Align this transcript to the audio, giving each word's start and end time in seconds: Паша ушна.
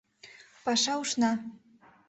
Паша 0.63 0.93
ушна. 1.01 1.31